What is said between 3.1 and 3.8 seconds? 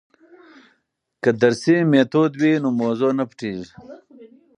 نه پټیږي.